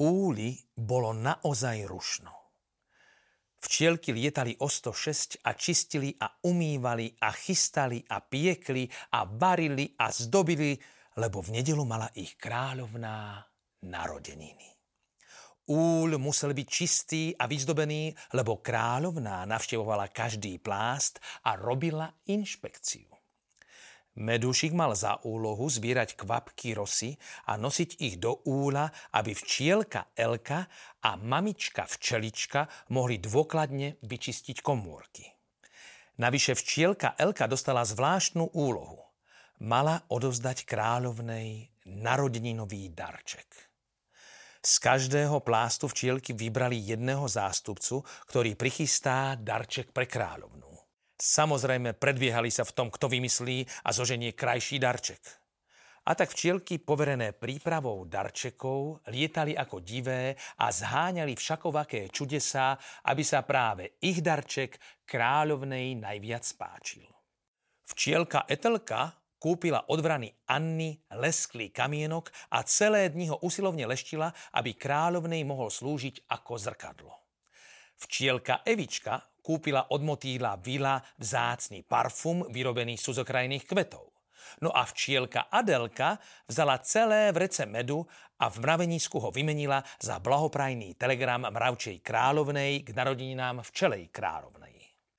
úli 0.00 0.56
bolo 0.76 1.12
naozaj 1.16 1.88
rušno. 1.88 2.32
Včielky 3.56 4.12
lietali 4.12 4.54
o 4.62 4.68
106 4.68 5.42
a 5.42 5.56
čistili 5.56 6.12
a 6.20 6.28
umývali 6.44 7.18
a 7.18 7.32
chystali 7.32 8.04
a 8.04 8.20
piekli 8.20 8.86
a 9.16 9.24
varili 9.24 9.90
a 9.96 10.12
zdobili, 10.12 10.76
lebo 11.16 11.40
v 11.40 11.58
nedelu 11.58 11.82
mala 11.82 12.12
ich 12.14 12.36
kráľovná 12.36 13.42
narodeniny. 13.88 14.76
Úl 15.66 16.14
musel 16.22 16.54
byť 16.54 16.68
čistý 16.70 17.22
a 17.34 17.50
vyzdobený, 17.50 18.14
lebo 18.38 18.62
kráľovná 18.62 19.42
navštevovala 19.50 20.14
každý 20.14 20.62
plást 20.62 21.18
a 21.42 21.58
robila 21.58 22.06
inšpekciu. 22.30 23.15
Medúšik 24.16 24.72
mal 24.72 24.96
za 24.96 25.20
úlohu 25.28 25.68
zbierať 25.68 26.16
kvapky 26.16 26.72
rosy 26.72 27.20
a 27.52 27.60
nosiť 27.60 28.00
ich 28.00 28.16
do 28.16 28.40
úla, 28.48 28.88
aby 29.12 29.36
včielka 29.36 30.08
Elka 30.16 30.64
a 31.04 31.20
mamička 31.20 31.84
včelička 31.84 32.64
mohli 32.96 33.20
dôkladne 33.20 34.00
vyčistiť 34.00 34.64
komórky. 34.64 35.28
Navyše 36.16 36.56
včielka 36.56 37.12
Elka 37.20 37.44
dostala 37.44 37.84
zvláštnu 37.84 38.56
úlohu. 38.56 39.04
Mala 39.60 40.00
odovzdať 40.08 40.64
kráľovnej 40.64 41.68
narodeninový 41.84 42.96
darček. 42.96 43.48
Z 44.64 44.74
každého 44.80 45.44
plástu 45.44 45.92
včielky 45.92 46.32
vybrali 46.32 46.80
jedného 46.80 47.28
zástupcu, 47.28 48.00
ktorý 48.32 48.56
prichystá 48.56 49.36
darček 49.36 49.92
pre 49.92 50.08
kráľovnu. 50.08 50.65
Samozrejme, 51.16 51.96
predbiehali 51.96 52.52
sa 52.52 52.68
v 52.68 52.74
tom, 52.76 52.88
kto 52.92 53.08
vymyslí 53.08 53.64
a 53.88 53.90
zoženie 53.92 54.36
krajší 54.36 54.76
darček. 54.76 55.20
A 56.06 56.14
tak 56.14 56.30
včielky, 56.30 56.78
poverené 56.78 57.34
prípravou 57.34 58.06
darčekov, 58.06 59.02
lietali 59.10 59.58
ako 59.58 59.82
divé 59.82 60.38
a 60.62 60.70
zháňali 60.70 61.34
všakovaké 61.34 62.14
čudesá, 62.14 62.78
aby 63.10 63.26
sa 63.26 63.42
práve 63.42 63.98
ich 63.98 64.22
darček 64.22 64.78
kráľovnej 65.02 65.98
najviac 65.98 66.46
páčil. 66.54 67.10
Včielka 67.90 68.46
Etelka 68.46 69.18
kúpila 69.42 69.90
od 69.90 69.98
vrany 69.98 70.30
Anny 70.46 70.94
lesklý 71.10 71.74
kamienok 71.74 72.30
a 72.54 72.62
celé 72.62 73.10
dni 73.10 73.34
ho 73.34 73.42
usilovne 73.42 73.82
leštila, 73.90 74.30
aby 74.54 74.78
kráľovnej 74.78 75.42
mohol 75.42 75.74
slúžiť 75.74 76.30
ako 76.30 76.52
zrkadlo. 76.54 77.14
Včielka 77.98 78.62
Evička 78.62 79.26
kúpila 79.46 79.94
od 79.94 80.02
motýla 80.02 80.58
Vila 80.58 80.98
vzácný 81.22 81.86
parfum 81.86 82.42
vyrobený 82.50 82.98
z 82.98 83.06
cudzokrajných 83.06 83.62
kvetov. 83.62 84.10
No 84.62 84.74
a 84.74 84.82
včielka 84.82 85.46
Adelka 85.46 86.18
vzala 86.50 86.82
celé 86.82 87.30
vrece 87.30 87.62
medu 87.66 88.02
a 88.42 88.50
v 88.50 88.56
mravenisku 88.58 89.22
ho 89.22 89.30
vymenila 89.30 89.78
za 90.02 90.18
blahoprajný 90.18 90.98
telegram 90.98 91.46
mravčej 91.46 92.02
kráľovnej 92.02 92.82
k 92.82 92.88
narodeninám 92.90 93.62
včelej 93.62 94.10
kráľovnej. 94.10 94.74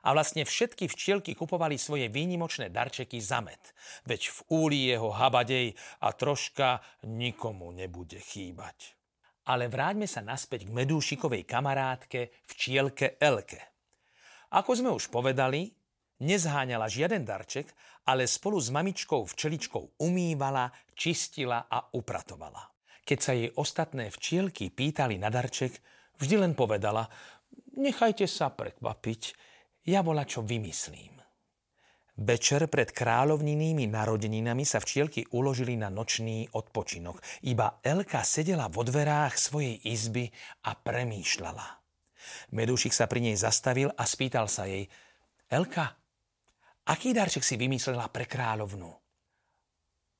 A 0.00 0.16
vlastne 0.16 0.48
všetky 0.48 0.88
včielky 0.88 1.36
kupovali 1.36 1.76
svoje 1.76 2.08
výnimočné 2.08 2.72
darčeky 2.72 3.20
za 3.20 3.44
med, 3.44 3.60
veď 4.08 4.32
v 4.32 4.38
úli 4.48 4.78
jeho 4.88 5.12
habadej 5.12 5.76
a 6.00 6.08
troška 6.16 6.80
nikomu 7.04 7.68
nebude 7.76 8.16
chýbať. 8.16 8.96
Ale 9.52 9.68
vráťme 9.68 10.08
sa 10.08 10.24
naspäť 10.24 10.64
k 10.64 10.72
medúšikovej 10.72 11.44
kamarátke 11.44 12.32
včielke 12.48 13.20
Elke. 13.20 13.69
Ako 14.50 14.74
sme 14.74 14.90
už 14.90 15.14
povedali, 15.14 15.70
nezháňala 16.26 16.90
žiaden 16.90 17.22
darček, 17.22 17.70
ale 18.10 18.26
spolu 18.26 18.58
s 18.58 18.74
mamičkou 18.74 19.22
včeličkou 19.22 20.02
umývala, 20.02 20.74
čistila 20.98 21.70
a 21.70 21.86
upratovala. 21.94 22.66
Keď 23.06 23.18
sa 23.18 23.32
jej 23.34 23.50
ostatné 23.54 24.10
včielky 24.10 24.74
pýtali 24.74 25.22
na 25.22 25.30
darček, 25.30 25.78
vždy 26.18 26.34
len 26.42 26.52
povedala, 26.58 27.06
nechajte 27.78 28.26
sa 28.26 28.50
prekvapiť, 28.50 29.22
ja 29.86 30.02
vola 30.02 30.26
čo 30.26 30.42
vymyslím. 30.42 31.16
Večer 32.20 32.68
pred 32.68 32.92
kráľovninými 32.92 33.88
narodeninami 33.88 34.68
sa 34.68 34.76
včielky 34.76 35.24
uložili 35.32 35.72
na 35.80 35.88
nočný 35.88 36.52
odpočinok. 36.52 37.16
Iba 37.48 37.80
Elka 37.80 38.20
sedela 38.28 38.68
vo 38.68 38.84
dverách 38.84 39.40
svojej 39.40 39.80
izby 39.88 40.28
a 40.68 40.76
premýšľala. 40.76 41.79
Medúšik 42.54 42.94
sa 42.94 43.06
pri 43.06 43.24
nej 43.24 43.36
zastavil 43.36 43.90
a 43.94 44.04
spýtal 44.04 44.46
sa 44.50 44.66
jej, 44.66 44.86
Elka, 45.50 45.98
aký 46.86 47.10
darček 47.10 47.42
si 47.42 47.58
vymyslela 47.58 48.06
pre 48.10 48.26
kráľovnu? 48.26 48.90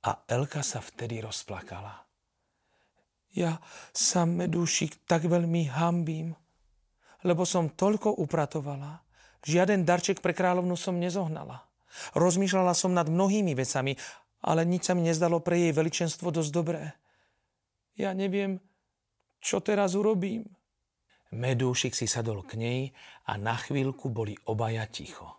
A 0.06 0.10
Elka 0.26 0.64
sa 0.64 0.80
vtedy 0.80 1.22
rozplakala. 1.22 2.02
Ja 3.30 3.62
sa, 3.94 4.26
Medúšik, 4.26 5.06
tak 5.06 5.28
veľmi 5.28 5.70
hambím, 5.70 6.34
lebo 7.22 7.46
som 7.46 7.70
toľko 7.70 8.18
upratovala. 8.18 9.06
Žiaden 9.46 9.86
darček 9.86 10.18
pre 10.18 10.34
kráľovnu 10.34 10.74
som 10.74 10.98
nezohnala. 10.98 11.62
Rozmýšľala 12.18 12.74
som 12.74 12.90
nad 12.90 13.06
mnohými 13.06 13.54
vecami, 13.54 13.94
ale 14.42 14.66
nič 14.66 14.88
sa 14.88 14.96
mi 14.96 15.06
nezdalo 15.06 15.38
pre 15.44 15.58
jej 15.58 15.72
veličenstvo 15.74 16.32
dosť 16.32 16.50
dobré. 16.50 16.96
Ja 17.94 18.16
neviem, 18.16 18.58
čo 19.42 19.60
teraz 19.60 19.94
urobím. 19.94 20.48
Medúšik 21.30 21.94
si 21.94 22.10
sadol 22.10 22.42
k 22.42 22.58
nej 22.58 22.80
a 23.30 23.38
na 23.38 23.54
chvíľku 23.54 24.10
boli 24.10 24.34
obaja 24.50 24.82
ticho. 24.90 25.30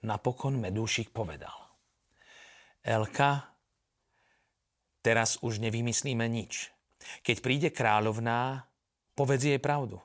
Napokon 0.00 0.56
Medúšik 0.56 1.12
povedal. 1.12 1.52
Elka, 2.80 3.52
teraz 5.04 5.36
už 5.44 5.60
nevymyslíme 5.60 6.24
nič. 6.24 6.72
Keď 7.20 7.36
príde 7.44 7.68
kráľovná, 7.68 8.64
povedz 9.12 9.52
jej 9.52 9.60
pravdu. 9.60 10.00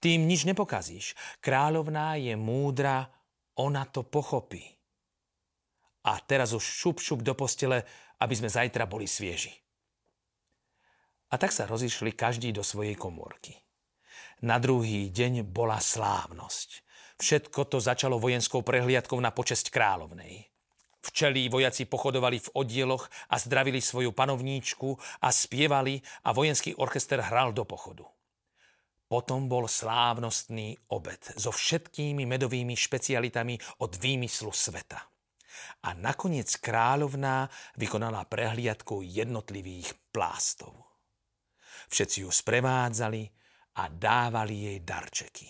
Tým 0.00 0.24
nič 0.24 0.48
nepokazíš. 0.48 1.12
Kráľovná 1.44 2.16
je 2.16 2.32
múdra, 2.32 3.12
ona 3.60 3.84
to 3.84 4.08
pochopí. 4.08 4.64
A 6.08 6.16
teraz 6.24 6.56
už 6.56 6.64
šup 6.64 6.96
šup 6.96 7.20
do 7.20 7.36
postele, 7.36 7.84
aby 8.24 8.32
sme 8.32 8.48
zajtra 8.48 8.88
boli 8.88 9.04
svieži. 9.04 9.52
A 11.28 11.36
tak 11.36 11.52
sa 11.52 11.68
rozišli 11.68 12.16
každý 12.16 12.56
do 12.56 12.64
svojej 12.64 12.96
komórky. 12.96 13.52
Na 14.40 14.56
druhý 14.56 15.12
deň 15.12 15.44
bola 15.44 15.76
slávnosť. 15.76 16.86
Všetko 17.18 17.66
to 17.66 17.82
začalo 17.82 18.22
vojenskou 18.22 18.62
prehliadkou 18.62 19.18
na 19.18 19.34
počesť 19.34 19.74
kráľovnej. 19.74 20.46
Včelí 21.02 21.50
vojaci 21.50 21.86
pochodovali 21.90 22.38
v 22.38 22.52
oddieloch 22.54 23.10
a 23.30 23.36
zdravili 23.38 23.82
svoju 23.82 24.14
panovníčku 24.14 24.94
a 25.22 25.28
spievali 25.34 25.98
a 26.26 26.30
vojenský 26.30 26.78
orchester 26.78 27.18
hral 27.18 27.50
do 27.50 27.66
pochodu. 27.66 28.06
Potom 29.08 29.48
bol 29.48 29.64
slávnostný 29.66 30.76
obed 30.92 31.22
so 31.34 31.48
všetkými 31.48 32.28
medovými 32.28 32.76
špecialitami 32.76 33.82
od 33.82 33.96
výmyslu 33.96 34.52
sveta. 34.52 35.00
A 35.82 35.96
nakoniec 35.96 36.54
kráľovná 36.60 37.48
vykonala 37.80 38.28
prehliadku 38.28 39.00
jednotlivých 39.02 39.96
plástov. 40.12 40.87
Všetci 41.88 42.24
ju 42.24 42.30
sprevádzali 42.30 43.22
a 43.80 43.88
dávali 43.88 44.68
jej 44.68 44.78
darčeky. 44.84 45.48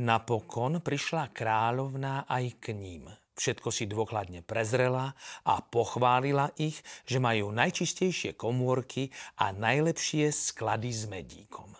Napokon 0.00 0.78
prišla 0.78 1.34
kráľovná 1.34 2.30
aj 2.30 2.62
k 2.62 2.78
ním. 2.78 3.10
Všetko 3.34 3.68
si 3.72 3.88
dôkladne 3.90 4.44
prezrela 4.46 5.16
a 5.48 5.64
pochválila 5.64 6.52
ich, 6.60 6.78
že 7.08 7.18
majú 7.18 7.50
najčistejšie 7.50 8.36
komórky 8.36 9.10
a 9.40 9.50
najlepšie 9.50 10.28
sklady 10.30 10.90
s 10.92 11.08
medíkom. 11.08 11.72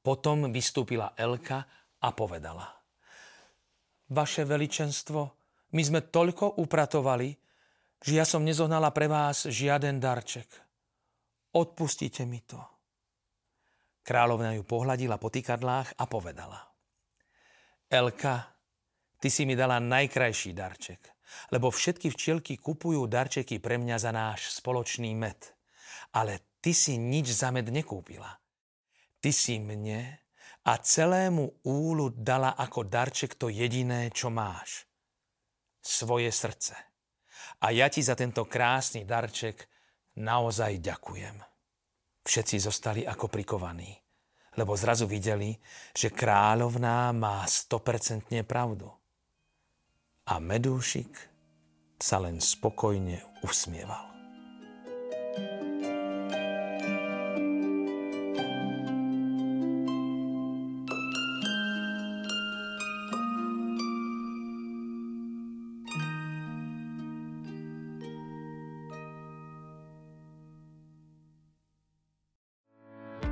Potom 0.00 0.48
vystúpila 0.50 1.12
Elka 1.14 1.62
a 2.00 2.08
povedala. 2.10 2.66
Vaše 4.10 4.48
veličenstvo, 4.48 5.20
my 5.76 5.82
sme 5.84 6.00
toľko 6.08 6.60
upratovali, 6.60 7.36
že 8.00 8.12
ja 8.16 8.24
som 8.26 8.44
nezohnala 8.44 8.90
pre 8.90 9.08
vás 9.08 9.48
žiaden 9.48 10.00
darček. 10.00 10.48
Odpustite 11.54 12.26
mi 12.26 12.42
to. 12.42 12.73
Kráľovna 14.04 14.52
ju 14.52 14.68
pohľadila 14.68 15.16
po 15.16 15.32
týkadlách 15.32 15.96
a 15.96 16.04
povedala. 16.04 16.60
Elka, 17.88 18.52
ty 19.16 19.32
si 19.32 19.48
mi 19.48 19.56
dala 19.56 19.80
najkrajší 19.80 20.52
darček, 20.52 21.00
lebo 21.56 21.72
všetky 21.72 22.12
včielky 22.12 22.60
kupujú 22.60 23.08
darčeky 23.08 23.64
pre 23.64 23.80
mňa 23.80 23.96
za 23.96 24.12
náš 24.12 24.60
spoločný 24.60 25.16
med. 25.16 25.40
Ale 26.12 26.60
ty 26.60 26.76
si 26.76 27.00
nič 27.00 27.32
za 27.32 27.48
med 27.48 27.72
nekúpila. 27.72 28.28
Ty 29.24 29.32
si 29.32 29.56
mne 29.56 30.20
a 30.68 30.72
celému 30.76 31.64
úlu 31.64 32.12
dala 32.12 32.60
ako 32.60 32.84
darček 32.84 33.40
to 33.40 33.48
jediné, 33.48 34.12
čo 34.12 34.28
máš. 34.28 34.84
Svoje 35.80 36.28
srdce. 36.28 36.76
A 37.64 37.72
ja 37.72 37.88
ti 37.88 38.04
za 38.04 38.12
tento 38.12 38.44
krásny 38.44 39.08
darček 39.08 39.64
naozaj 40.20 40.80
ďakujem. 40.84 41.53
Všetci 42.24 42.56
zostali 42.56 43.02
ako 43.04 43.28
prikovaní, 43.28 43.92
lebo 44.56 44.72
zrazu 44.74 45.04
videli, 45.04 45.52
že 45.92 46.08
kráľovná 46.08 47.12
má 47.12 47.44
100% 47.44 48.32
pravdu. 48.48 48.88
A 50.24 50.40
medúšik 50.40 51.12
sa 52.00 52.16
len 52.24 52.40
spokojne 52.40 53.20
usmieval. 53.44 54.13